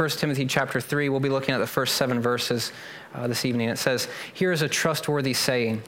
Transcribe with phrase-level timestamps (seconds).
[0.00, 1.10] 1 Timothy chapter 3.
[1.10, 2.72] We'll be looking at the first seven verses
[3.12, 3.68] uh, this evening.
[3.68, 5.82] It says, Here is a trustworthy saying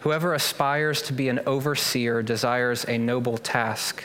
[0.00, 4.04] Whoever aspires to be an overseer desires a noble task.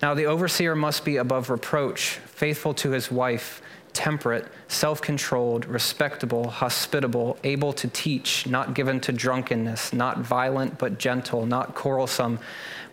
[0.00, 3.60] Now, the overseer must be above reproach, faithful to his wife,
[3.92, 10.96] temperate, self controlled, respectable, hospitable, able to teach, not given to drunkenness, not violent but
[10.96, 12.38] gentle, not quarrelsome,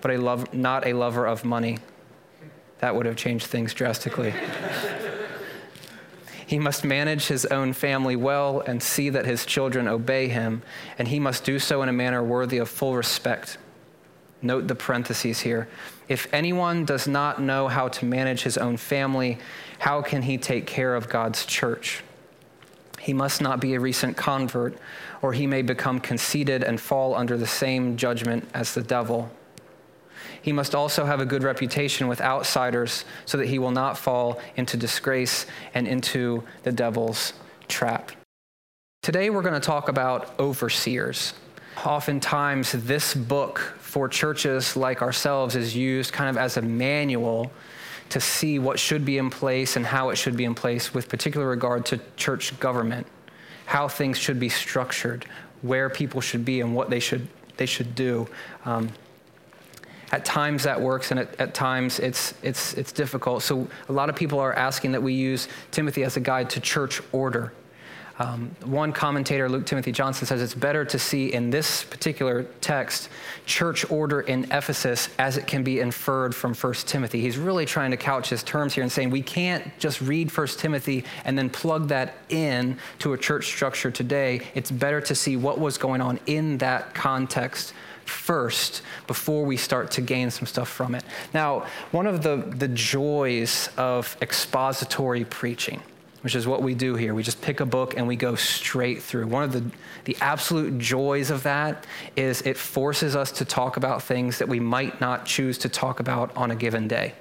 [0.01, 1.77] but a love, not a lover of money.
[2.81, 4.33] That would have changed things drastically.
[6.45, 10.63] He must manage his own family well and see that his children obey him,
[10.97, 13.57] and he must do so in a manner worthy of full respect.
[14.41, 15.69] Note the parentheses here.
[16.09, 19.37] If anyone does not know how to manage his own family,
[19.79, 22.03] how can he take care of God's church?
[22.99, 24.77] He must not be a recent convert,
[25.21, 29.31] or he may become conceited and fall under the same judgment as the devil.
[30.41, 34.41] He must also have a good reputation with outsiders so that he will not fall
[34.55, 37.33] into disgrace and into the devil's
[37.67, 38.11] trap.
[39.01, 41.33] Today, we're going to talk about overseers.
[41.85, 47.51] Oftentimes, this book for churches like ourselves is used kind of as a manual
[48.09, 51.07] to see what should be in place and how it should be in place with
[51.07, 53.07] particular regard to church government,
[53.65, 55.25] how things should be structured,
[55.61, 58.27] where people should be, and what they should, they should do.
[58.65, 58.89] Um,
[60.11, 63.43] at times that works, and at, at times it's, it's, it's difficult.
[63.43, 66.59] So a lot of people are asking that we use Timothy as a guide to
[66.59, 67.53] church order.
[68.19, 73.09] Um, one commentator, Luke Timothy Johnson, says it's better to see in this particular text
[73.47, 77.19] church order in Ephesus as it can be inferred from 1 Timothy.
[77.19, 80.47] He's really trying to couch his terms here and saying we can't just read 1
[80.47, 84.41] Timothy and then plug that in to a church structure today.
[84.53, 87.73] It's better to see what was going on in that context
[88.05, 91.03] first before we start to gain some stuff from it.
[91.33, 95.81] Now, one of the, the joys of expository preaching,
[96.21, 99.01] which is what we do here, we just pick a book and we go straight
[99.01, 99.27] through.
[99.27, 99.63] One of the,
[100.05, 101.85] the absolute joys of that
[102.15, 105.99] is it forces us to talk about things that we might not choose to talk
[105.99, 107.13] about on a given day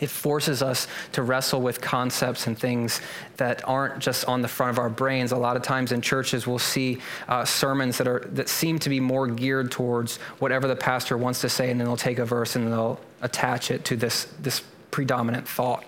[0.00, 3.00] it forces us to wrestle with concepts and things
[3.36, 5.32] that aren't just on the front of our brains.
[5.32, 6.98] A lot of times in churches, we'll see
[7.28, 11.40] uh, sermons that are that seem to be more geared towards whatever the pastor wants
[11.40, 14.62] to say, and then they'll take a verse and they'll attach it to this this
[14.90, 15.84] predominant thought.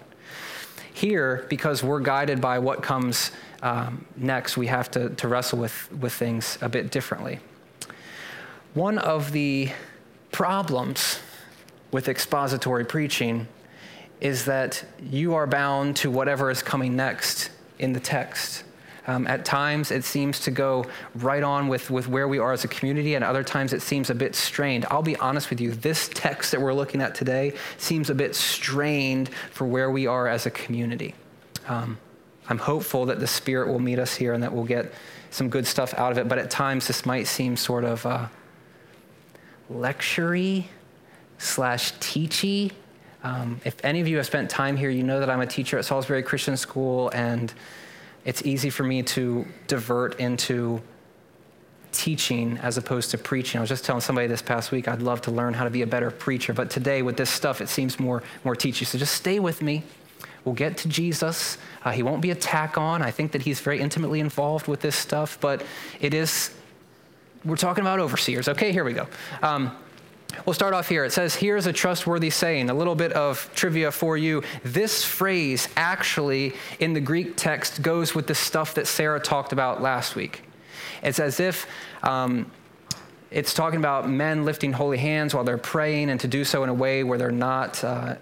[0.92, 3.30] Here, because we're guided by what comes
[3.62, 7.41] um, next, we have to, to wrestle with, with things a bit differently.
[8.74, 9.70] One of the
[10.32, 11.20] problems
[11.91, 13.48] with expository preaching
[14.20, 18.64] is that you are bound to whatever is coming next in the text.
[19.06, 20.84] Um, at times, it seems to go
[21.14, 24.10] right on with, with where we are as a community, and other times, it seems
[24.10, 24.84] a bit strained.
[24.90, 28.34] I'll be honest with you, this text that we're looking at today seems a bit
[28.34, 31.14] strained for where we are as a community.
[31.68, 31.96] Um,
[32.50, 34.92] I'm hopeful that the Spirit will meet us here and that we'll get
[35.30, 38.28] some good stuff out of it, but at times, this might seem sort of uh,
[39.72, 40.66] lectury
[41.38, 42.72] slash teachy
[43.22, 45.78] um, if any of you have spent time here, you know that I'm a teacher
[45.78, 47.52] at Salisbury Christian School, and
[48.24, 50.80] it's easy for me to divert into
[51.90, 53.58] teaching as opposed to preaching.
[53.58, 55.82] I was just telling somebody this past week I'd love to learn how to be
[55.82, 58.86] a better preacher, but today with this stuff, it seems more, more teachy.
[58.86, 59.82] So just stay with me.
[60.44, 61.58] We'll get to Jesus.
[61.84, 63.02] Uh, he won't be a tack on.
[63.02, 65.64] I think that he's very intimately involved with this stuff, but
[66.00, 66.54] it is,
[67.44, 68.48] we're talking about overseers.
[68.48, 69.08] Okay, here we go.
[69.42, 69.76] Um,
[70.44, 71.05] We'll start off here.
[71.05, 72.71] It says, Here's a trustworthy saying.
[72.71, 74.43] A little bit of trivia for you.
[74.62, 79.83] This phrase actually in the Greek text goes with the stuff that Sarah talked about
[79.83, 80.43] last week.
[81.03, 81.66] It's as if
[82.03, 82.50] um,
[83.31, 86.69] it's talking about men lifting holy hands while they're praying and to do so in
[86.69, 88.16] a way where they're not uh,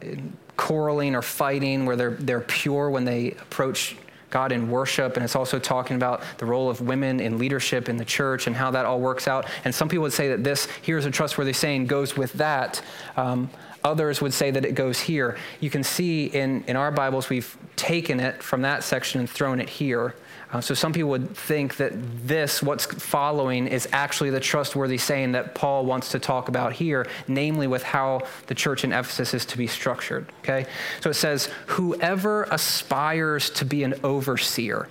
[0.57, 3.97] quarreling or fighting, where they're, they're pure when they approach
[4.37, 7.97] God in worship, and it's also talking about the role of women in leadership in
[7.97, 9.47] the church and how that all works out.
[9.65, 12.83] And some people would say that this, here's a trustworthy saying, goes with that.
[13.17, 13.49] Um,
[13.83, 15.39] others would say that it goes here.
[15.61, 19.61] You can see in, in our Bibles, we've taken it from that section and thrown
[19.61, 20.15] it here.
[20.53, 21.93] Uh, so some people would think that
[22.27, 27.07] this, what's following, is actually the trustworthy saying that Paul wants to talk about here,
[27.27, 30.27] namely with how the church in Ephesus is to be structured.
[30.41, 30.67] Okay?
[31.01, 34.89] So it says, Whoever aspires to be an overseer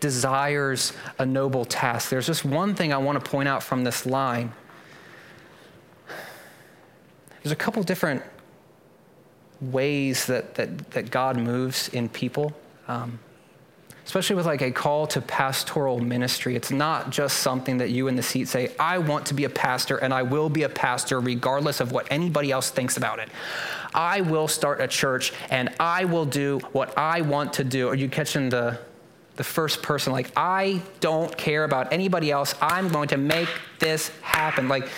[0.00, 2.10] desires a noble task.
[2.10, 4.52] There's just one thing I want to point out from this line.
[7.42, 8.22] There's a couple different
[9.72, 12.52] ways that, that, that God moves in people.
[12.88, 13.18] Um,
[14.04, 16.54] especially with like a call to pastoral ministry.
[16.56, 19.50] It's not just something that you in the seat say, I want to be a
[19.50, 23.30] pastor and I will be a pastor regardless of what anybody else thinks about it.
[23.94, 27.88] I will start a church and I will do what I want to do.
[27.88, 28.78] Are you catching the,
[29.36, 30.12] the first person?
[30.12, 32.54] Like, I don't care about anybody else.
[32.60, 34.68] I'm going to make this happen.
[34.68, 34.88] Like,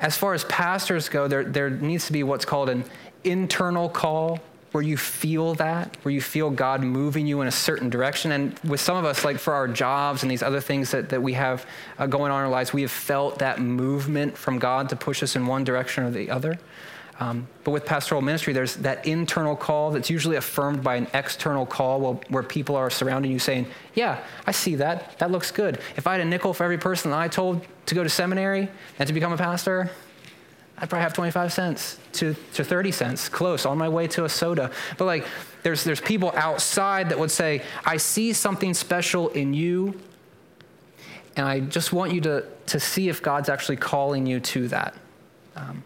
[0.00, 2.84] as far as pastors go, there, there needs to be what's called an
[3.24, 4.40] internal call
[4.72, 8.32] where you feel that, where you feel God moving you in a certain direction.
[8.32, 11.22] And with some of us, like for our jobs and these other things that, that
[11.22, 11.66] we have
[11.98, 15.22] uh, going on in our lives, we have felt that movement from God to push
[15.22, 16.58] us in one direction or the other.
[17.20, 21.66] Um, but with pastoral ministry, there's that internal call that's usually affirmed by an external
[21.66, 25.18] call where, where people are surrounding you saying, Yeah, I see that.
[25.18, 25.78] That looks good.
[25.96, 28.68] If I had a nickel for every person that I told to go to seminary
[28.98, 29.90] and to become a pastor,
[30.82, 34.28] I'd probably have 25 cents to, to 30 cents, close, on my way to a
[34.28, 34.72] soda.
[34.98, 35.24] But like,
[35.62, 40.00] there's, there's people outside that would say, I see something special in you,
[41.36, 44.96] and I just want you to, to see if God's actually calling you to that.
[45.54, 45.84] Um,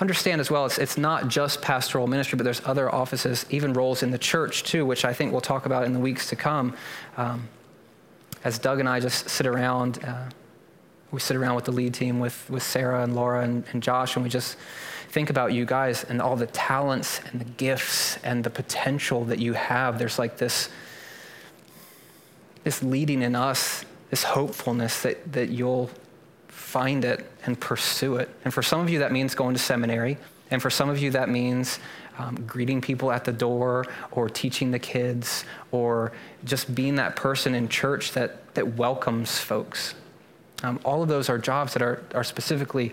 [0.00, 4.02] understand as well, it's, it's not just pastoral ministry, but there's other offices, even roles
[4.02, 6.74] in the church too, which I think we'll talk about in the weeks to come.
[7.18, 7.48] Um,
[8.44, 10.30] as Doug and I just sit around, uh,
[11.10, 14.16] we sit around with the lead team with, with Sarah and Laura and, and Josh,
[14.16, 14.56] and we just
[15.08, 19.40] think about you guys and all the talents and the gifts and the potential that
[19.40, 19.98] you have.
[19.98, 20.68] There's like this,
[22.62, 25.90] this leading in us, this hopefulness that, that you'll
[26.46, 28.28] find it and pursue it.
[28.44, 30.16] And for some of you, that means going to seminary.
[30.52, 31.80] And for some of you, that means
[32.18, 36.12] um, greeting people at the door or teaching the kids or
[36.44, 39.94] just being that person in church that, that welcomes folks.
[40.62, 42.92] Um, all of those are jobs that are, are specifically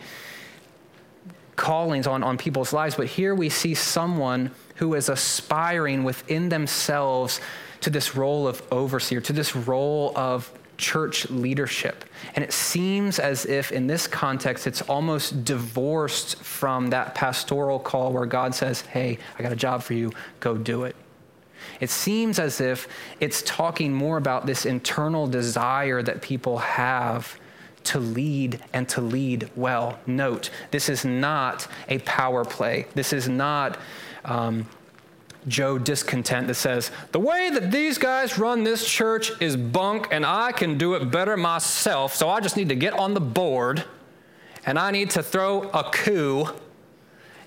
[1.55, 2.95] callings on, on people's lives.
[2.95, 7.41] But here we see someone who is aspiring within themselves
[7.81, 12.05] to this role of overseer, to this role of church leadership.
[12.35, 18.13] And it seems as if in this context, it's almost divorced from that pastoral call
[18.13, 20.95] where God says, Hey, I got a job for you, go do it.
[21.79, 22.87] It seems as if
[23.19, 27.39] it's talking more about this internal desire that people have
[27.87, 29.99] to lead and to lead well.
[30.05, 32.87] Note, this is not a power play.
[32.95, 33.77] This is not.
[34.25, 34.67] Um,
[35.47, 40.25] Joe discontent that says, The way that these guys run this church is bunk, and
[40.25, 43.85] I can do it better myself, so I just need to get on the board
[44.67, 46.49] and I need to throw a coup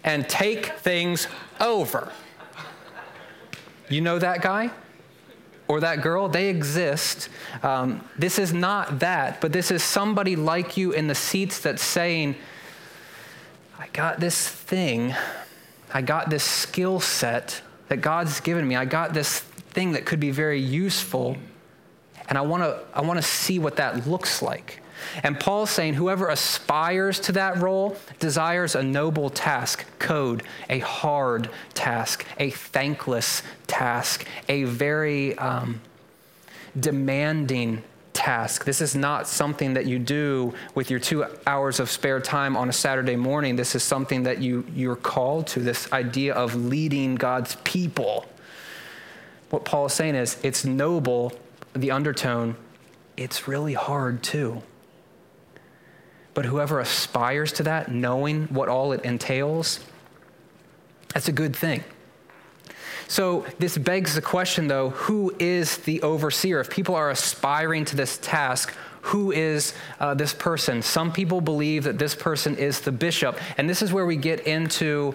[0.02, 1.28] and take things
[1.60, 2.10] over.
[3.90, 4.70] You know that guy?
[5.70, 7.28] Or that girl, they exist.
[7.62, 11.80] Um, this is not that, but this is somebody like you in the seats that's
[11.80, 12.34] saying,
[13.78, 15.14] I got this thing,
[15.94, 20.18] I got this skill set that God's given me, I got this thing that could
[20.18, 21.36] be very useful,
[22.28, 24.79] and I wanna, I wanna see what that looks like.
[25.22, 31.50] And Paul's saying whoever aspires to that role desires a noble task, code, a hard
[31.74, 35.80] task, a thankless task, a very um,
[36.78, 37.82] demanding
[38.12, 38.64] task.
[38.64, 42.68] This is not something that you do with your two hours of spare time on
[42.68, 43.56] a Saturday morning.
[43.56, 48.26] This is something that you, you're called to, this idea of leading God's people.
[49.50, 51.32] What Paul is saying is it's noble,
[51.72, 52.56] the undertone,
[53.16, 54.62] it's really hard too.
[56.34, 59.80] But whoever aspires to that, knowing what all it entails,
[61.12, 61.82] that's a good thing.
[63.08, 66.60] So, this begs the question though who is the overseer?
[66.60, 68.72] If people are aspiring to this task,
[69.02, 70.82] who is uh, this person?
[70.82, 73.38] Some people believe that this person is the bishop.
[73.56, 75.14] And this is where we get into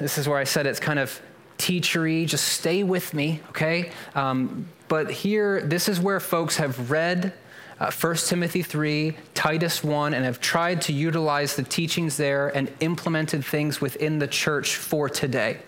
[0.00, 1.20] this is where I said it's kind of
[1.58, 2.26] teachery.
[2.26, 3.90] Just stay with me, okay?
[4.14, 7.32] Um, but here, this is where folks have read
[7.78, 12.72] uh, 1 Timothy 3, Titus 1, and have tried to utilize the teachings there and
[12.80, 15.58] implemented things within the church for today.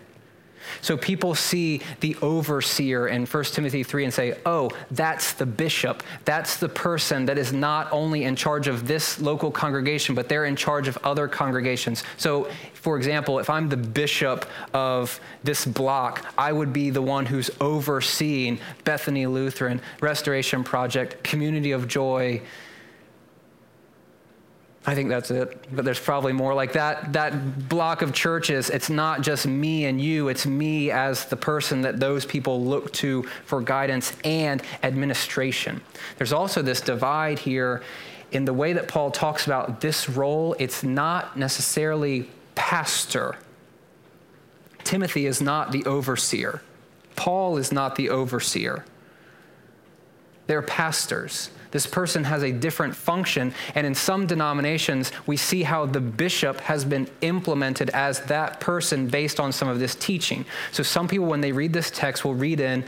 [0.81, 6.03] So people see the overseer in 1 Timothy 3 and say, oh, that's the bishop.
[6.25, 10.45] That's the person that is not only in charge of this local congregation, but they're
[10.45, 12.05] in charge of other congregations.
[12.17, 17.27] So, for example, if I'm the bishop of this block, I would be the one
[17.27, 22.41] who's overseeing Bethany Lutheran, Restoration Project, Community of Joy,
[24.89, 25.67] I think that's it.
[25.71, 27.13] But there's probably more like that.
[27.13, 31.83] That block of churches, it's not just me and you, it's me as the person
[31.83, 35.83] that those people look to for guidance and administration.
[36.17, 37.83] There's also this divide here
[38.33, 40.57] in the way that Paul talks about this role.
[40.59, 43.37] It's not necessarily pastor.
[44.85, 46.63] Timothy is not the overseer.
[47.15, 48.87] Paul is not the overseer.
[50.47, 51.51] They're pastors.
[51.71, 56.61] This person has a different function, and in some denominations, we see how the bishop
[56.61, 60.45] has been implemented as that person based on some of this teaching.
[60.73, 62.85] So, some people, when they read this text, will read in,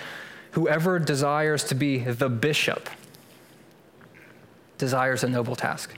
[0.52, 2.90] Whoever desires to be the bishop
[4.78, 5.94] desires a noble task.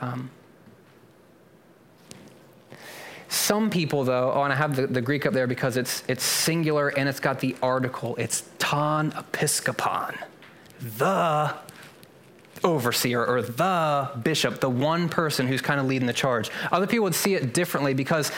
[0.00, 0.30] Um,
[3.28, 6.24] some people, though, oh, and I have the, the, Greek up there because it's, it's
[6.24, 8.16] singular and it's got the article.
[8.16, 10.16] It's ton episkopon,
[10.80, 11.54] the
[12.64, 16.50] overseer or the bishop, the one person who's kind of leading the charge.
[16.72, 18.32] Other people would see it differently because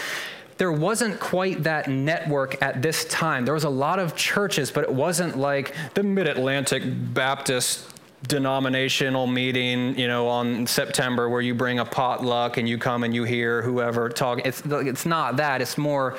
[0.58, 3.44] there wasn't quite that network at this time.
[3.44, 7.84] There was a lot of churches, but it wasn't like the Mid Atlantic Baptist
[8.26, 13.14] denominational meeting, you know, on September where you bring a potluck and you come and
[13.14, 14.40] you hear whoever talk.
[14.44, 15.60] It's, it's not that.
[15.60, 16.16] It's more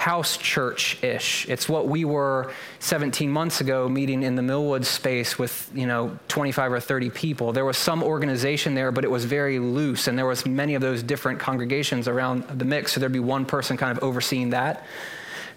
[0.00, 1.46] house church ish.
[1.46, 6.18] It's what we were 17 months ago meeting in the Millwood space with, you know,
[6.28, 7.52] 25 or 30 people.
[7.52, 10.80] There was some organization there, but it was very loose, and there was many of
[10.80, 14.86] those different congregations around the mix, so there'd be one person kind of overseeing that.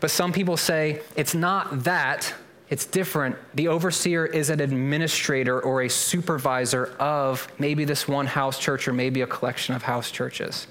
[0.02, 2.34] But some people say it's not that,
[2.70, 3.38] it's different.
[3.54, 8.94] The overseer is an administrator or a supervisor of maybe this one house church or
[8.94, 10.68] maybe a collection of house churches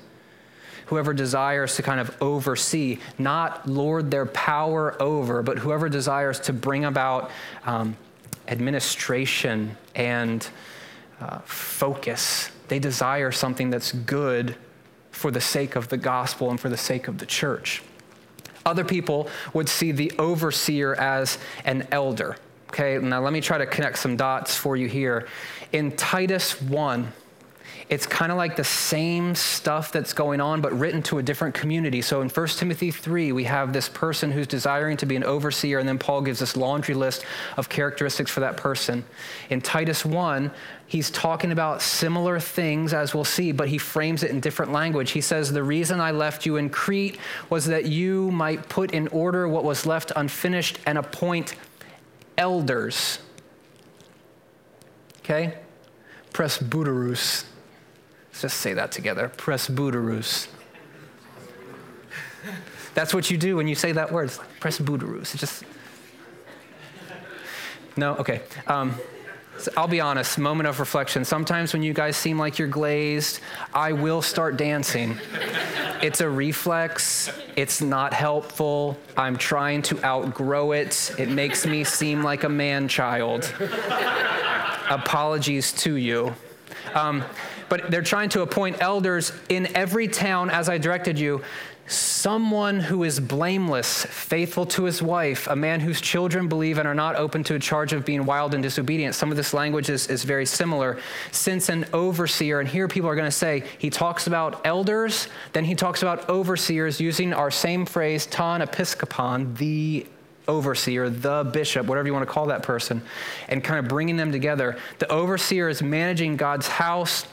[0.92, 6.52] whoever desires to kind of oversee, not lord their power over, but whoever desires to
[6.52, 7.30] bring about
[7.64, 7.96] um,
[8.46, 10.50] administration and
[11.18, 12.50] uh, focus.
[12.68, 14.54] They desire something that's good
[15.12, 17.82] for the sake of the gospel and for the sake of the church.
[18.66, 22.36] Other people would see the overseer as an elder.
[22.68, 25.26] Okay, now let me try to connect some dots for you here.
[25.72, 27.10] In Titus 1,
[27.88, 31.54] it's kind of like the same stuff that's going on, but written to a different
[31.54, 32.02] community.
[32.02, 35.78] So in 1 Timothy 3, we have this person who's desiring to be an overseer,
[35.78, 37.24] and then Paul gives this laundry list
[37.56, 39.04] of characteristics for that person.
[39.50, 40.50] In Titus 1,
[40.86, 45.10] he's talking about similar things, as we'll see, but he frames it in different language.
[45.10, 47.18] He says, The reason I left you in Crete
[47.50, 51.54] was that you might put in order what was left unfinished and appoint
[52.38, 53.18] elders.
[55.20, 55.54] Okay?
[56.32, 57.44] press Presbyteros
[58.32, 59.30] Let's just say that together.
[59.36, 60.48] Presbyteros.
[62.94, 64.30] That's what you do when you say that word.
[64.58, 65.34] Presbyteros.
[65.34, 65.64] It just.
[67.94, 68.16] No?
[68.16, 68.40] Okay.
[68.66, 68.94] Um,
[69.58, 71.26] so I'll be honest, moment of reflection.
[71.26, 73.40] Sometimes when you guys seem like you're glazed,
[73.74, 75.18] I will start dancing.
[76.02, 77.30] It's a reflex.
[77.54, 78.98] It's not helpful.
[79.14, 81.14] I'm trying to outgrow it.
[81.18, 83.54] It makes me seem like a man child.
[84.88, 86.34] Apologies to you.
[86.94, 87.22] Um,
[87.72, 91.40] but they're trying to appoint elders in every town as I directed you.
[91.86, 96.94] Someone who is blameless, faithful to his wife, a man whose children believe and are
[96.94, 99.14] not open to a charge of being wild and disobedient.
[99.14, 100.98] Some of this language is, is very similar.
[101.30, 105.64] Since an overseer, and here people are going to say, he talks about elders, then
[105.64, 110.04] he talks about overseers using our same phrase, ton episkopon, the
[110.46, 113.00] overseer, the bishop, whatever you want to call that person,
[113.48, 114.76] and kind of bringing them together.
[114.98, 117.24] The overseer is managing God's house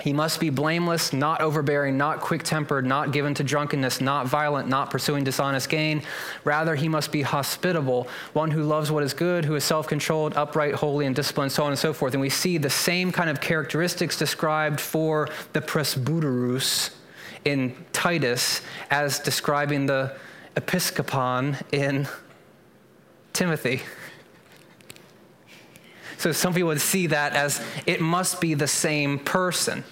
[0.00, 4.68] he must be blameless, not overbearing, not quick tempered, not given to drunkenness, not violent,
[4.68, 6.02] not pursuing dishonest gain.
[6.44, 10.34] Rather, he must be hospitable, one who loves what is good, who is self controlled,
[10.34, 12.14] upright, holy, and disciplined, so on and so forth.
[12.14, 16.94] And we see the same kind of characteristics described for the presbyteros
[17.44, 20.14] in Titus as describing the
[20.56, 22.06] episkopon in
[23.32, 23.82] Timothy.
[26.18, 29.84] So some people would see that as it must be the same person.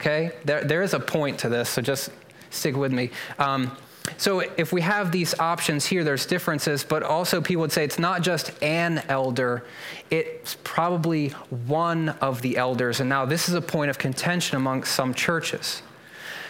[0.00, 0.32] Okay?
[0.44, 2.10] There, there is a point to this, so just
[2.50, 3.10] stick with me.
[3.38, 3.76] Um,
[4.16, 7.98] so if we have these options here, there's differences, but also people would say it's
[7.98, 9.64] not just an elder,
[10.10, 11.30] it's probably
[11.66, 13.00] one of the elders.
[13.00, 15.82] And now this is a point of contention amongst some churches.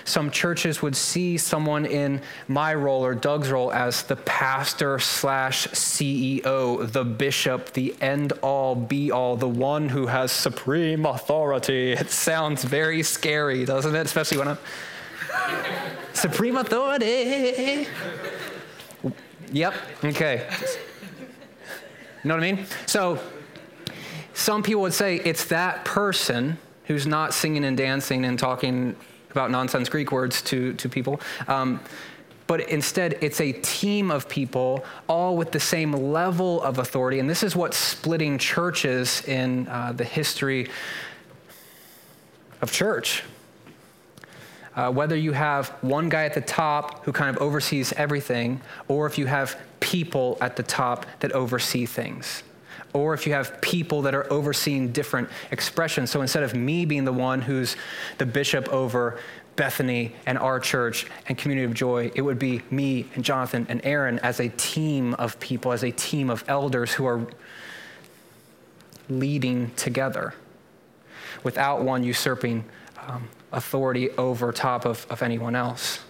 [0.08, 5.68] Some churches would see someone in my role or Doug's role as the pastor slash
[5.68, 11.92] CEO, the bishop, the end all be all, the one who has supreme authority.
[11.92, 14.06] It sounds very scary, doesn't it?
[14.06, 14.58] Especially when I'm
[16.14, 17.86] supreme authority.
[19.52, 19.74] Yep,
[20.04, 20.48] okay.
[22.24, 22.66] You know what I mean?
[22.86, 23.18] So,
[24.32, 28.96] some people would say it's that person who's not singing and dancing and talking
[29.30, 31.20] about nonsense Greek words to, to people.
[31.47, 31.80] Um,
[32.47, 37.18] but instead, it's a team of people, all with the same level of authority.
[37.18, 40.70] And this is what's splitting churches in uh, the history
[42.62, 43.23] of church.
[44.75, 49.06] Uh, whether you have one guy at the top who kind of oversees everything, or
[49.06, 52.42] if you have people at the top that oversee things.
[52.92, 56.11] Or if you have people that are overseeing different expressions.
[56.11, 57.76] So instead of me being the one who's
[58.16, 59.18] the bishop over
[59.57, 63.80] Bethany and our church and Community of Joy, it would be me and Jonathan and
[63.85, 67.26] Aaron as a team of people, as a team of elders who are
[69.09, 70.35] leading together
[71.42, 72.64] without one usurping
[73.07, 76.00] um, authority over top of, of anyone else.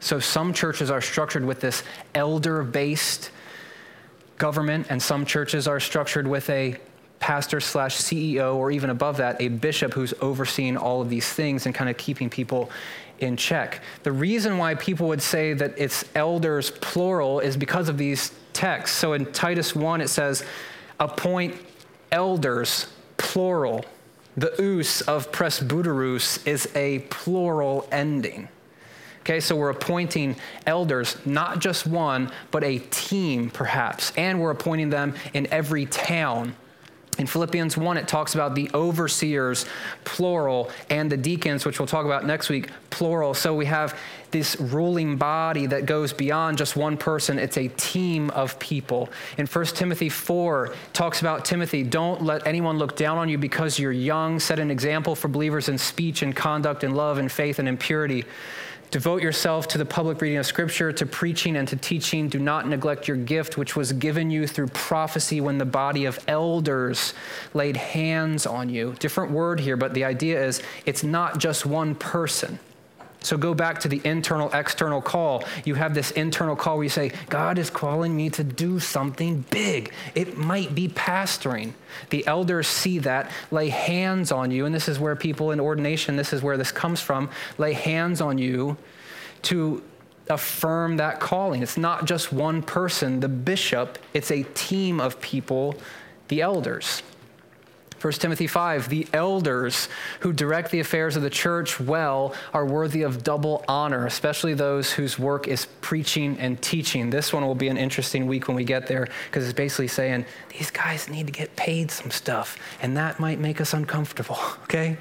[0.00, 3.30] So some churches are structured with this elder based
[4.42, 6.76] government, and some churches are structured with a
[7.20, 11.64] pastor slash CEO, or even above that, a bishop who's overseeing all of these things
[11.64, 12.68] and kind of keeping people
[13.20, 13.80] in check.
[14.02, 18.98] The reason why people would say that it's elders plural is because of these texts.
[18.98, 20.44] So in Titus 1, it says,
[20.98, 21.54] appoint
[22.10, 23.84] elders plural.
[24.36, 28.48] The us of presbyteros is a plural ending.
[29.22, 30.34] Okay, so we're appointing
[30.66, 34.12] elders, not just one, but a team perhaps.
[34.16, 36.56] And we're appointing them in every town.
[37.18, 39.66] In Philippians 1, it talks about the overseers,
[40.02, 43.34] plural, and the deacons, which we'll talk about next week, plural.
[43.34, 43.96] So we have
[44.30, 47.38] this ruling body that goes beyond just one person.
[47.38, 49.10] It's a team of people.
[49.36, 53.78] In 1 Timothy 4, talks about Timothy, don't let anyone look down on you because
[53.78, 54.40] you're young.
[54.40, 57.76] Set an example for believers in speech and conduct and love and faith and in
[57.76, 58.24] purity.
[58.92, 62.28] Devote yourself to the public reading of Scripture, to preaching, and to teaching.
[62.28, 66.22] Do not neglect your gift, which was given you through prophecy when the body of
[66.28, 67.14] elders
[67.54, 68.94] laid hands on you.
[68.98, 72.58] Different word here, but the idea is it's not just one person.
[73.22, 75.44] So go back to the internal external call.
[75.64, 79.44] You have this internal call where you say, God is calling me to do something
[79.50, 79.92] big.
[80.14, 81.72] It might be pastoring.
[82.10, 86.16] The elders see that, lay hands on you, and this is where people in ordination,
[86.16, 88.76] this is where this comes from, lay hands on you
[89.42, 89.82] to
[90.28, 91.62] affirm that calling.
[91.62, 95.74] It's not just one person, the bishop, it's a team of people,
[96.28, 97.02] the elders.
[98.02, 99.88] 1 Timothy 5 The elders
[100.20, 104.92] who direct the affairs of the church well are worthy of double honor, especially those
[104.92, 107.10] whose work is preaching and teaching.
[107.10, 110.26] This one will be an interesting week when we get there because it's basically saying
[110.48, 114.96] these guys need to get paid some stuff, and that might make us uncomfortable, okay?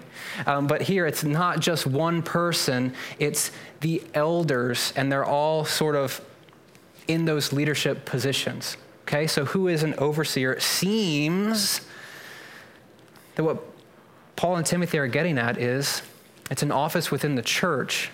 [0.46, 3.50] Um, but here it's not just one person, it's
[3.80, 6.22] the elders, and they're all sort of
[7.08, 8.78] in those leadership positions.
[9.08, 10.54] Okay, so who is an overseer?
[10.54, 11.82] It seems
[13.36, 13.64] that what
[14.36, 16.02] Paul and Timothy are getting at is
[16.50, 18.10] it's an office within the church.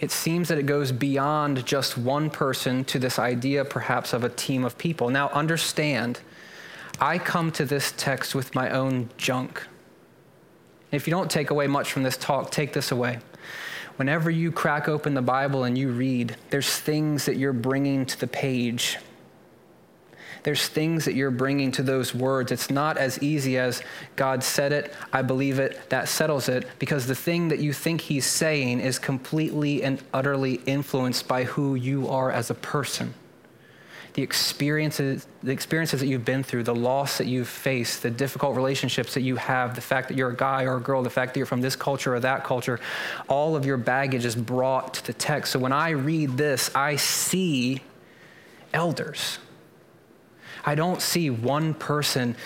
[0.00, 4.28] It seems that it goes beyond just one person to this idea, perhaps, of a
[4.28, 5.08] team of people.
[5.08, 6.20] Now, understand,
[7.00, 9.66] I come to this text with my own junk.
[10.92, 13.18] If you don't take away much from this talk, take this away.
[13.96, 18.18] Whenever you crack open the Bible and you read, there's things that you're bringing to
[18.18, 18.98] the page
[20.44, 22.52] there's things that you're bringing to those words.
[22.52, 23.82] It's not as easy as
[24.14, 28.02] God said it, I believe it, that settles it, because the thing that you think
[28.02, 33.14] He's saying is completely and utterly influenced by who you are as a person.
[34.12, 38.54] The experiences, the experiences that you've been through, the loss that you've faced, the difficult
[38.54, 41.34] relationships that you have, the fact that you're a guy or a girl, the fact
[41.34, 42.78] that you're from this culture or that culture,
[43.28, 45.52] all of your baggage is brought to the text.
[45.52, 47.80] So when I read this, I see
[48.72, 49.38] elders.
[50.64, 52.36] I don't see one person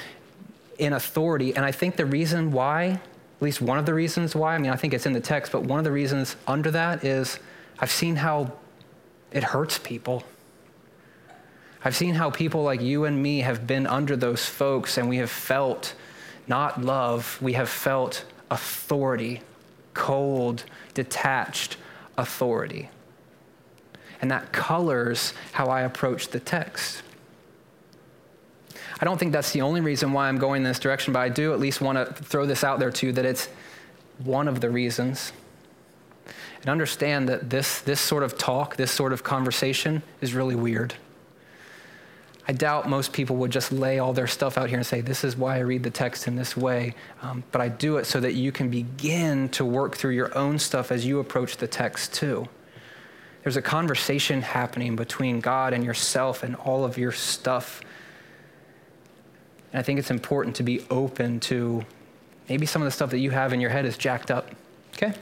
[0.79, 1.55] in authority.
[1.55, 4.71] And I think the reason why, at least one of the reasons why, I mean,
[4.71, 7.39] I think it's in the text, but one of the reasons under that is
[7.79, 8.53] I've seen how
[9.31, 10.25] it hurts people.
[11.85, 15.19] I've seen how people like you and me have been under those folks and we
[15.19, 15.95] have felt
[16.49, 19.43] not love, we have felt authority,
[19.95, 21.77] cold, detached
[22.17, 22.89] authority.
[24.21, 27.03] And that colors how I approach the text.
[29.01, 31.29] I don't think that's the only reason why I'm going in this direction, but I
[31.29, 33.49] do at least want to throw this out there too that it's
[34.25, 35.33] one of the reasons.
[36.61, 40.95] And understand that this, this sort of talk, this sort of conversation is really weird.
[42.49, 45.23] I doubt most people would just lay all their stuff out here and say, This
[45.23, 46.95] is why I read the text in this way.
[47.21, 50.59] Um, but I do it so that you can begin to work through your own
[50.59, 52.49] stuff as you approach the text too.
[53.43, 57.83] There's a conversation happening between God and yourself and all of your stuff
[59.73, 61.85] and I think it's important to be open to
[62.49, 64.51] maybe some of the stuff that you have in your head is jacked up.
[64.95, 65.13] Okay?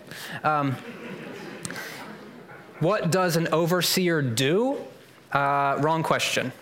[0.44, 0.76] Um,
[2.80, 4.78] what does an overseer do?
[5.32, 6.52] Uh, wrong question.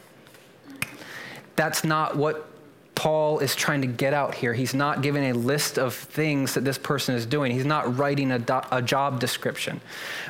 [1.56, 2.48] That's not what
[2.94, 4.54] Paul is trying to get out here.
[4.54, 7.50] He's not giving a list of things that this person is doing.
[7.50, 9.80] He's not writing a, do- a, job description.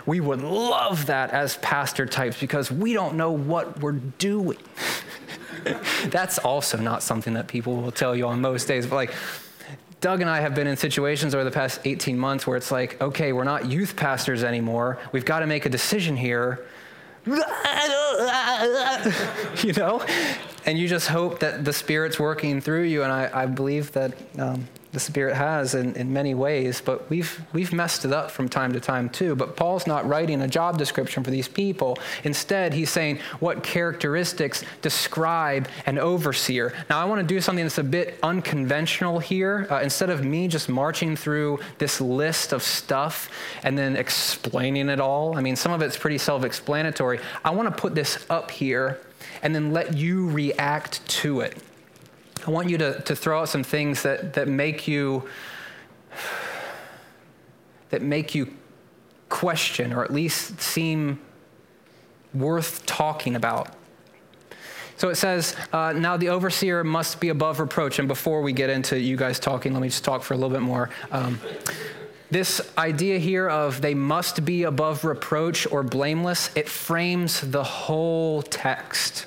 [0.07, 4.59] We would love that as pastor types because we don't know what we're doing.
[6.07, 8.87] That's also not something that people will tell you on most days.
[8.87, 9.14] But like,
[10.00, 13.00] Doug and I have been in situations over the past 18 months where it's like,
[13.00, 14.98] okay, we're not youth pastors anymore.
[15.12, 16.66] We've got to make a decision here.
[19.63, 20.05] you know?
[20.67, 23.03] And you just hope that the Spirit's working through you.
[23.03, 27.45] And I, I believe that um, the Spirit has in, in many ways, but we've,
[27.53, 29.35] we've messed it up from time to time too.
[29.35, 31.99] But Paul's not writing a job description for these people.
[32.23, 36.73] Instead, he's saying what characteristics describe an overseer.
[36.89, 39.67] Now, I want to do something that's a bit unconventional here.
[39.71, 43.31] Uh, instead of me just marching through this list of stuff
[43.65, 47.21] and then explaining it all, I mean, some of it's pretty self explanatory.
[47.45, 49.01] I want to put this up here
[49.43, 51.59] and then let you react to it.
[52.47, 55.29] I want you to, to throw out some things that, that make you
[57.91, 58.53] that make you
[59.29, 61.21] question or at least seem
[62.35, 63.69] worth talking about.
[64.97, 67.99] So it says, uh, now the overseer must be above reproach.
[67.99, 70.51] And before we get into you guys talking, let me just talk for a little
[70.51, 70.91] bit more.
[71.11, 71.41] Um,
[72.31, 78.43] this idea here of they must be above reproach or blameless, it frames the whole
[78.43, 79.27] text.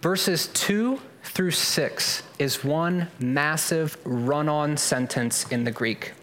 [0.00, 1.00] Verses 2
[1.36, 6.14] through 6 is one massive run on sentence in the Greek.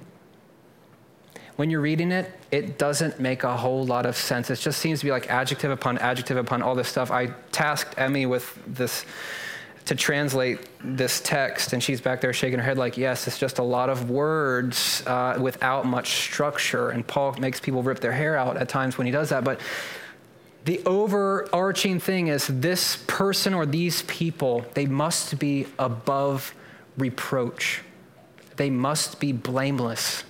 [1.55, 4.49] When you're reading it, it doesn't make a whole lot of sense.
[4.49, 7.11] It just seems to be like adjective upon adjective upon all this stuff.
[7.11, 9.05] I tasked Emmy with this
[9.85, 13.59] to translate this text, and she's back there shaking her head like, yes, it's just
[13.59, 16.89] a lot of words uh, without much structure.
[16.89, 19.43] And Paul makes people rip their hair out at times when he does that.
[19.43, 19.61] But
[20.65, 26.55] the overarching thing is this person or these people, they must be above
[26.97, 27.81] reproach.
[28.55, 30.23] They must be blameless.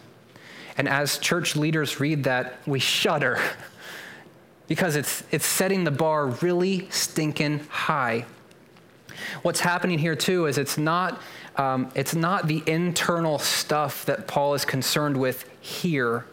[0.75, 3.39] And as church leaders read that, we shudder
[4.67, 8.25] because it's, it's setting the bar really stinking high.
[9.43, 11.21] What's happening here, too, is it's not,
[11.57, 16.25] um, it's not the internal stuff that Paul is concerned with here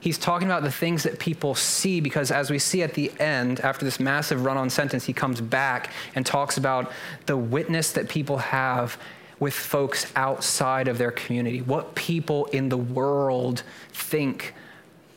[0.00, 3.60] he's talking about the things that people see because as we see at the end
[3.60, 6.90] after this massive run-on sentence he comes back and talks about
[7.26, 8.98] the witness that people have
[9.38, 14.54] with folks outside of their community what people in the world think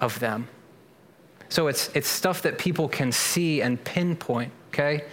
[0.02, 0.48] of them.
[1.50, 5.04] So it's it's stuff that people can see and pinpoint okay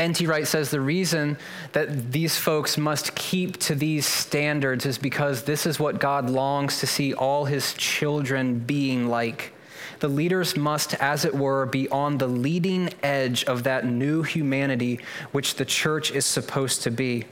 [0.00, 0.26] N.T.
[0.26, 1.36] Wright says the reason
[1.72, 6.80] that these folks must keep to these standards is because this is what God longs
[6.80, 9.52] to see all his children being like.
[9.98, 15.00] The leaders must, as it were, be on the leading edge of that new humanity
[15.32, 17.26] which the church is supposed to be.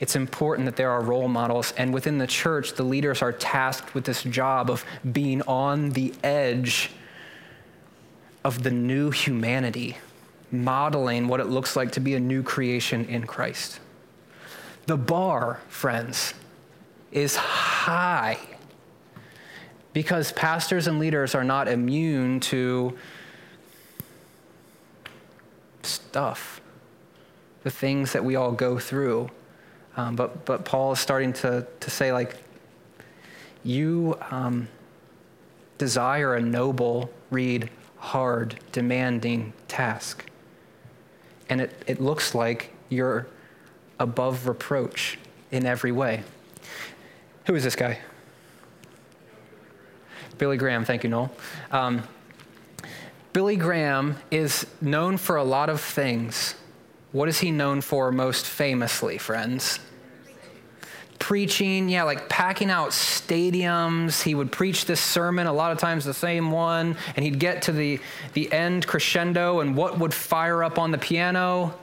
[0.00, 3.94] It's important that there are role models, and within the church, the leaders are tasked
[3.94, 6.90] with this job of being on the edge
[8.42, 9.96] of the new humanity
[10.52, 13.80] modeling what it looks like to be a new creation in Christ.
[14.86, 16.34] The bar, friends,
[17.12, 18.38] is high
[19.92, 22.96] because pastors and leaders are not immune to
[25.82, 26.60] stuff,
[27.62, 29.30] the things that we all go through.
[29.96, 32.36] Um, but, but Paul is starting to, to say, like,
[33.62, 34.68] you um,
[35.78, 40.29] desire a noble, read, hard, demanding task
[41.50, 43.26] and it, it looks like you're
[43.98, 45.18] above reproach
[45.50, 46.22] in every way.
[47.46, 47.98] Who is this guy?
[50.38, 51.30] Billy Graham, thank you, Noel.
[51.70, 52.04] Um,
[53.32, 56.54] Billy Graham is known for a lot of things.
[57.12, 59.80] What is he known for most famously, friends?
[61.20, 64.22] Preaching, yeah, like packing out stadiums.
[64.22, 67.62] He would preach this sermon, a lot of times the same one, and he'd get
[67.62, 68.00] to the,
[68.32, 71.74] the end crescendo, and what would fire up on the piano?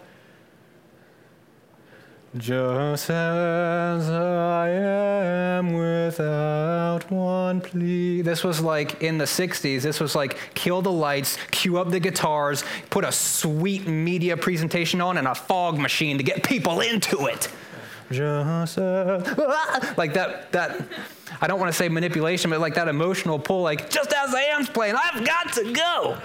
[2.36, 8.22] Just as I am without one plea.
[8.22, 9.82] This was like in the 60s.
[9.82, 15.00] This was like kill the lights, cue up the guitars, put a sweet media presentation
[15.00, 17.50] on, and a fog machine to get people into it.
[19.98, 20.82] Like that, that,
[21.42, 24.44] I don't want to say manipulation, but like that emotional pull, like just as I
[24.44, 26.18] am's playing, I've got to go.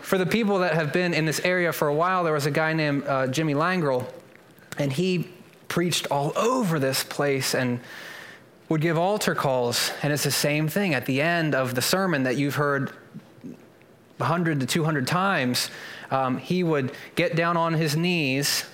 [0.00, 2.50] for the people that have been in this area for a while, there was a
[2.50, 4.08] guy named uh, Jimmy Langrel,
[4.78, 5.28] and he
[5.68, 7.80] preached all over this place and
[8.68, 9.92] would give altar calls.
[10.02, 12.90] And it's the same thing at the end of the sermon that you've heard
[14.16, 15.70] 100 to 200 times.
[16.10, 18.64] Um, he would get down on his knees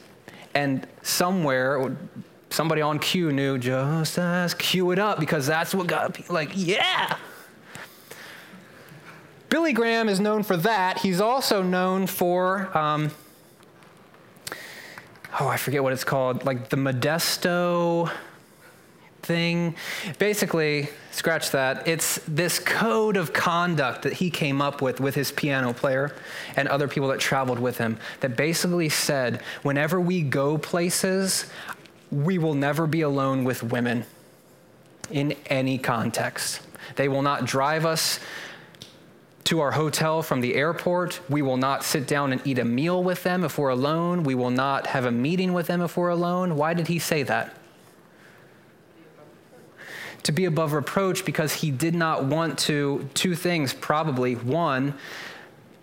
[0.54, 1.96] And somewhere,
[2.50, 6.50] somebody on cue knew just as cue it up because that's what got people like,
[6.54, 7.16] yeah.
[9.48, 10.98] Billy Graham is known for that.
[10.98, 13.10] He's also known for, um,
[15.40, 18.10] oh, I forget what it's called, like the Modesto
[19.24, 19.74] thing.
[20.18, 21.88] Basically, scratch that.
[21.88, 26.14] It's this code of conduct that he came up with with his piano player
[26.56, 31.50] and other people that traveled with him that basically said whenever we go places,
[32.10, 34.04] we will never be alone with women
[35.10, 36.60] in any context.
[36.96, 38.20] They will not drive us
[39.44, 41.20] to our hotel from the airport.
[41.28, 44.22] We will not sit down and eat a meal with them if we're alone.
[44.22, 46.56] We will not have a meeting with them if we're alone.
[46.56, 47.54] Why did he say that?
[50.24, 54.34] To be above reproach because he did not want to, two things probably.
[54.34, 54.94] One,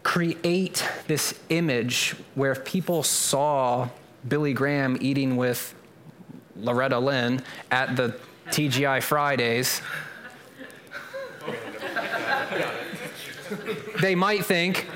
[0.03, 3.89] create this image where if people saw
[4.27, 5.75] Billy Graham eating with
[6.55, 8.15] Loretta Lynn at the
[8.47, 9.81] TGI Fridays,
[14.01, 14.87] they might think,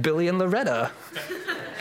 [0.00, 0.90] Billy and Loretta.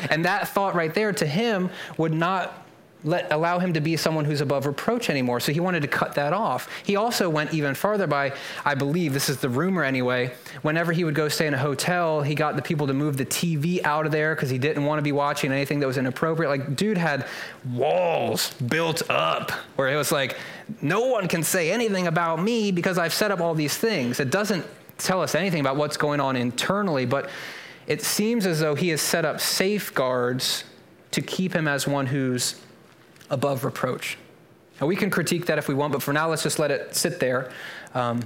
[0.10, 2.66] And that thought right there to him would not
[3.04, 5.40] let, allow him to be someone who's above reproach anymore.
[5.40, 6.70] So he wanted to cut that off.
[6.84, 8.34] He also went even farther by,
[8.66, 10.34] I believe, this is the rumor anyway,
[10.64, 13.26] whenever he would go stay in a hotel, he got the people to move the
[13.26, 16.50] TV out of there because he didn't want to be watching anything that was inappropriate.
[16.50, 17.26] Like, dude had
[17.74, 20.36] walls built up where it was like,
[20.82, 24.20] no one can say anything about me because I've set up all these things.
[24.20, 24.66] It doesn't
[24.98, 27.30] tell us anything about what's going on internally, but
[27.88, 30.66] it seems as though he has set up safeguards
[31.12, 32.62] to keep him as one who's
[33.30, 34.18] above reproach.
[34.80, 36.96] Now, we can critique that if we want, but for now, let's just let it
[36.96, 37.52] sit there.
[37.94, 38.24] Um,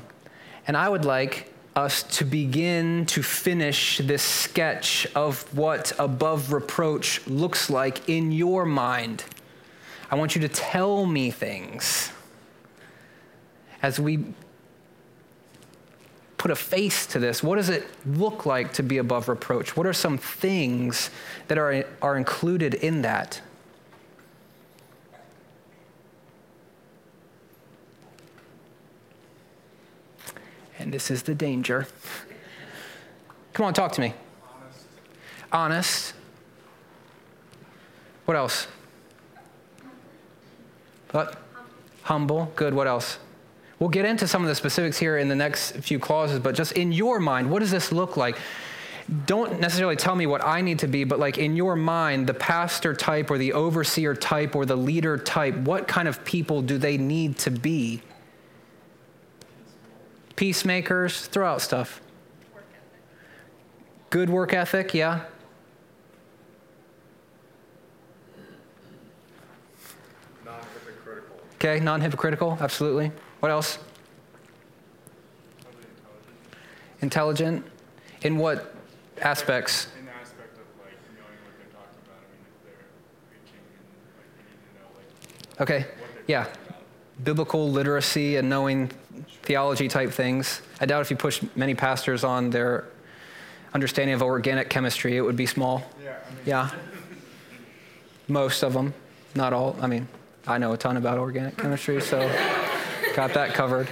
[0.68, 7.26] and I would like us to begin to finish this sketch of what above reproach
[7.28, 9.24] looks like in your mind.
[10.12, 12.12] I want you to tell me things
[13.82, 14.24] as we
[16.38, 17.42] put a face to this.
[17.42, 19.76] What does it look like to be above reproach?
[19.76, 21.10] What are some things
[21.48, 23.42] that are, are included in that?
[30.84, 31.88] And this is the danger.
[33.54, 34.13] Come on, talk to me.
[34.52, 34.84] Honest.
[35.54, 36.13] Honest.
[38.26, 38.67] What else?
[41.12, 41.38] What?
[42.02, 42.52] Humble.
[42.58, 42.74] Good.
[42.74, 43.17] What else?
[43.80, 46.74] We'll get into some of the specifics here in the next few clauses, but just
[46.74, 48.38] in your mind, what does this look like?
[49.26, 52.34] Don't necessarily tell me what I need to be, but like in your mind, the
[52.34, 56.78] pastor type or the overseer type or the leader type, what kind of people do
[56.78, 58.02] they need to be?
[60.44, 62.02] Peacemakers, throw out stuff.
[62.54, 62.66] Work
[64.10, 65.22] Good work ethic, yeah.
[71.56, 73.10] Okay, non hypocritical, absolutely.
[73.40, 73.80] What else?
[77.00, 77.66] Intelligent.
[78.24, 78.76] In what
[79.22, 79.88] aspects?
[79.98, 82.20] In the aspect of like knowing what they're talking about.
[82.20, 82.84] I mean, if they're
[83.30, 83.64] preaching
[83.96, 85.62] and like you need to know like.
[85.62, 85.86] Okay.
[86.28, 86.48] Yeah.
[87.24, 88.92] Biblical literacy and knowing
[89.44, 90.62] theology type things.
[90.82, 92.86] I doubt if you push many pastors on their
[93.74, 95.84] understanding of organic chemistry, it would be small.
[96.02, 96.18] Yeah.
[96.26, 96.40] I mean.
[96.46, 96.70] Yeah.
[98.28, 98.94] Most of them,
[99.36, 99.76] not all.
[99.82, 100.08] I mean,
[100.48, 102.20] I know a ton about organic chemistry, so
[103.16, 103.88] got that covered.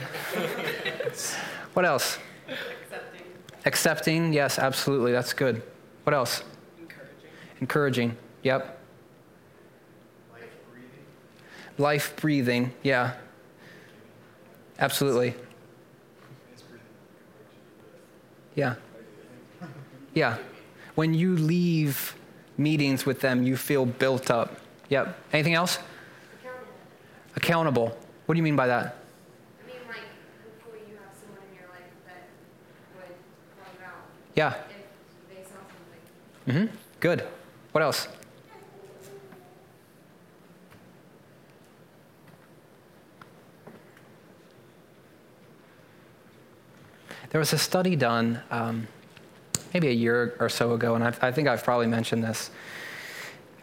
[1.74, 2.18] What else?
[2.48, 3.26] Accepting.
[3.66, 5.12] Accepting, yes, absolutely.
[5.12, 5.62] That's good.
[6.04, 6.44] What else?
[6.80, 7.30] Encouraging.
[7.60, 8.80] Encouraging, yep.
[10.32, 10.90] Life breathing.
[11.78, 13.14] Life breathing, yeah.
[14.82, 15.36] Absolutely.
[18.56, 18.76] Yeah.
[20.14, 20.38] Yeah.
[20.96, 22.16] When you leave
[22.58, 24.58] meetings with them, you feel built up.
[24.90, 25.18] Yep.
[25.32, 25.78] Anything else?
[26.42, 26.68] Accountable.
[27.38, 27.98] Accountable.
[28.26, 28.98] What do you mean by that?
[29.64, 29.98] I mean, like,
[30.60, 32.28] hopefully you have someone in your life that
[32.98, 33.16] would
[33.64, 34.04] call you out
[34.36, 34.56] Yeah.
[35.30, 35.60] if they saw
[36.50, 36.68] something.
[36.68, 36.76] Mm-hmm.
[37.00, 37.24] Good.
[37.72, 38.08] What else?
[47.32, 48.90] There was a study done um,
[49.74, 52.52] maybe a year or so ago, and I've, I think I've probably mentioned this.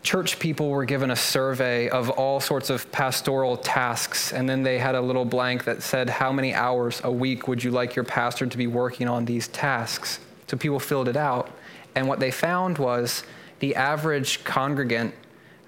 [0.02, 4.78] Church people were given a survey of all sorts of pastoral tasks, and then they
[4.78, 8.06] had a little blank that said, How many hours a week would you like your
[8.06, 10.18] pastor to be working on these tasks?
[10.46, 11.50] So people filled it out.
[11.94, 13.22] And what they found was
[13.58, 15.14] the average congregant,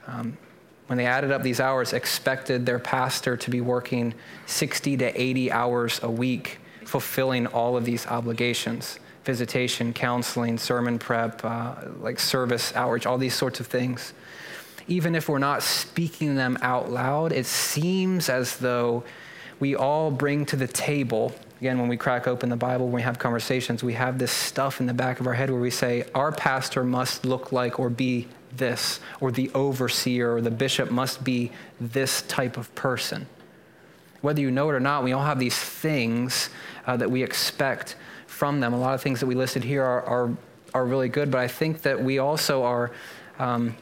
[0.06, 0.38] um,
[0.86, 4.14] when they added up these hours, expected their pastor to be working
[4.46, 11.44] 60 to 80 hours a week fulfilling all of these obligations visitation, counseling, sermon prep,
[11.44, 14.12] uh, like service, outreach, all these sorts of things.
[14.88, 19.04] even if we're not speaking them out loud, it seems as though
[19.60, 21.32] we all bring to the table.
[21.60, 24.80] Again, when we crack open the Bible, when we have conversations, we have this stuff
[24.80, 27.90] in the back of our head where we say, Our pastor must look like or
[27.90, 33.26] be this, or the overseer or the bishop must be this type of person.
[34.20, 36.50] Whether you know it or not, we all have these things
[36.86, 38.72] uh, that we expect from them.
[38.72, 40.36] A lot of things that we listed here are, are,
[40.74, 42.90] are really good, but I think that we also are.
[43.38, 43.76] Um,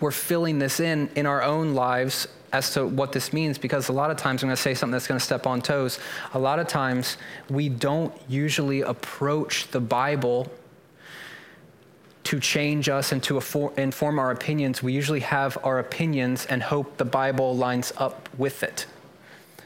[0.00, 3.92] we're filling this in in our own lives as to what this means because a
[3.92, 5.98] lot of times I'm going to say something that's going to step on toes.
[6.34, 7.16] A lot of times
[7.48, 10.50] we don't usually approach the Bible
[12.24, 13.38] to change us and to
[13.76, 14.82] inform our opinions.
[14.82, 18.86] We usually have our opinions and hope the Bible lines up with it.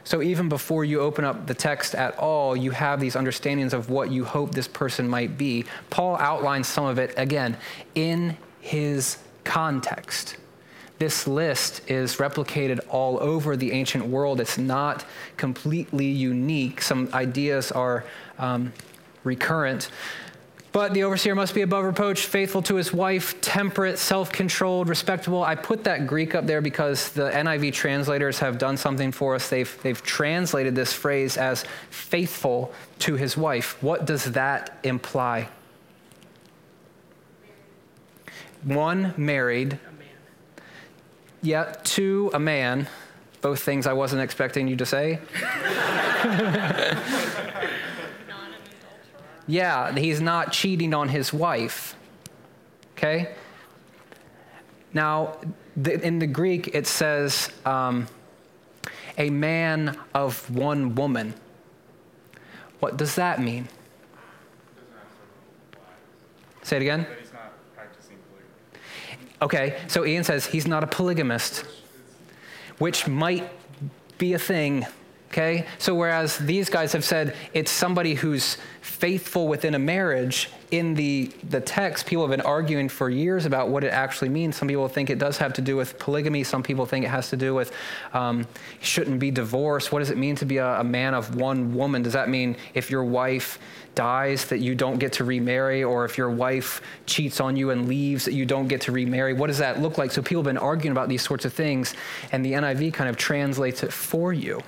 [0.05, 3.89] So even before you open up the text at all, you have these understandings of
[3.89, 5.65] what you hope this person might be.
[5.89, 7.57] Paul outlines some of it again
[7.95, 10.37] in his context.
[10.99, 14.41] This list is replicated all over the ancient world.
[14.41, 15.05] It's not
[15.37, 16.81] completely unique.
[16.81, 18.05] Some ideas are
[18.39, 18.73] um,
[19.25, 19.91] recurrent.
[20.75, 25.45] But the overseer must be above reproach, faithful to his wife, temperate, self controlled, respectable.
[25.45, 29.49] I put that Greek up there because the NIV translators have done something for us.
[29.49, 33.81] They've, they've translated this phrase as faithful to his wife.
[33.85, 35.49] What does that imply?
[38.65, 39.79] One, married.
[41.41, 42.89] Yeah, two, a man.
[43.43, 45.21] Both things I wasn't expecting you to say.
[49.47, 51.97] Yeah, he's not cheating on his wife.
[52.97, 53.35] Okay?
[54.93, 55.37] Now,
[55.77, 58.07] the, in the Greek, it says um,
[59.19, 61.35] a man of one woman.
[62.81, 63.69] What does that mean?
[66.63, 67.07] Say it again.
[69.43, 71.67] Okay, so Ian says he's not a polygamist,
[72.79, 73.51] which might
[74.17, 74.87] be a thing
[75.35, 75.67] Okay?
[75.79, 81.33] So, whereas these guys have said it's somebody who's faithful within a marriage, in the,
[81.51, 84.55] the text, people have been arguing for years about what it actually means.
[84.55, 86.45] Some people think it does have to do with polygamy.
[86.45, 87.73] Some people think it has to do with
[88.13, 88.47] um,
[88.81, 89.91] shouldn't be divorced.
[89.91, 92.03] What does it mean to be a, a man of one woman?
[92.03, 93.59] Does that mean if your wife
[93.97, 97.89] dies that you don't get to remarry, or if your wife cheats on you and
[97.89, 99.33] leaves that you don't get to remarry?
[99.33, 100.13] What does that look like?
[100.13, 101.95] So people have been arguing about these sorts of things,
[102.31, 104.63] and the NIV kind of translates it for you.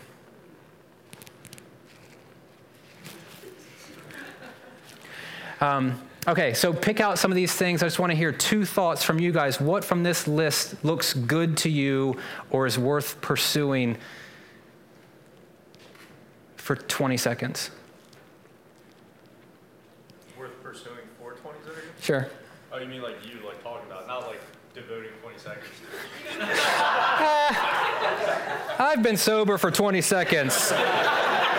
[5.61, 7.83] Um, okay, so pick out some of these things.
[7.83, 9.61] I just want to hear two thoughts from you guys.
[9.61, 12.17] What from this list looks good to you
[12.51, 13.97] or is worth pursuing
[16.57, 17.71] for 20 seconds?
[20.39, 21.83] Worth pursuing for 20 seconds?
[22.01, 22.29] Sure.
[22.73, 24.41] Oh, you mean like you, like talking about, not like
[24.75, 25.65] devoting 20 seconds?
[28.79, 30.75] I've been sober for 20 seconds.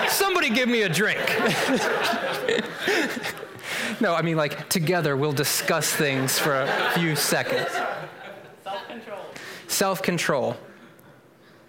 [0.10, 1.20] Somebody give me a drink.
[4.02, 7.70] no, I mean, like, together we'll discuss things for a few seconds.
[8.64, 9.20] Self control.
[9.68, 10.58] Self control.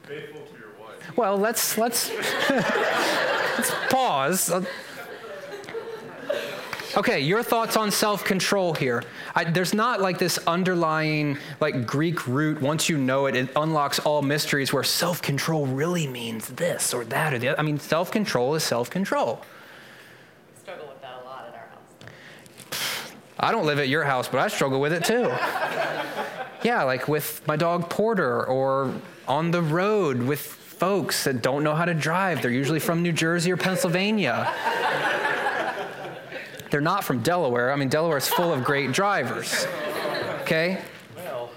[0.03, 1.17] Faithful to your wife.
[1.17, 2.11] Well, let's, let's,
[2.51, 4.53] let's pause.
[6.97, 9.05] Okay, your thoughts on self control here.
[9.35, 12.61] I, there's not like this underlying like Greek root.
[12.61, 17.05] Once you know it, it unlocks all mysteries where self control really means this or
[17.05, 17.61] that or the other.
[17.61, 19.43] I mean, self control is self control.
[23.41, 25.29] I don't live at your house, but I struggle with it too.
[26.63, 28.95] yeah, like with my dog Porter or
[29.27, 32.43] on the road with folks that don't know how to drive.
[32.43, 34.53] They're usually from New Jersey or Pennsylvania.
[36.71, 37.73] They're not from Delaware.
[37.73, 39.67] I mean, Delaware is full of great drivers.
[40.43, 40.81] Okay?
[41.17, 41.51] Well.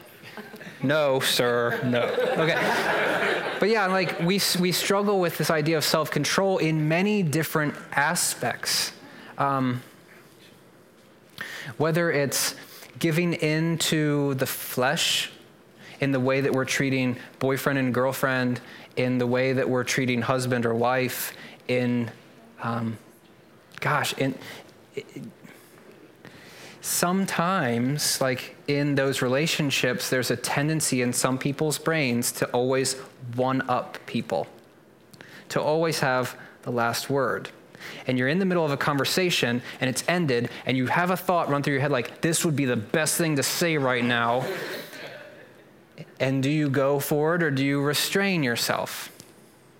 [0.81, 2.03] No, sir, no.
[2.03, 3.57] Okay.
[3.59, 7.75] But yeah, like we, we struggle with this idea of self control in many different
[7.91, 8.91] aspects.
[9.37, 9.81] Um,
[11.77, 12.55] whether it's
[12.99, 15.31] giving in to the flesh
[15.99, 18.59] in the way that we're treating boyfriend and girlfriend,
[18.95, 21.33] in the way that we're treating husband or wife,
[21.67, 22.09] in,
[22.61, 22.97] um,
[23.79, 24.35] gosh, in,
[26.81, 32.95] sometimes, like in those relationships, there's a tendency in some people's brains to always
[33.35, 34.47] one up people,
[35.49, 37.49] to always have the last word
[38.07, 41.17] and you're in the middle of a conversation and it's ended and you have a
[41.17, 44.03] thought run through your head like, this would be the best thing to say right
[44.03, 44.45] now.
[46.19, 49.11] And do you go for it or do you restrain yourself?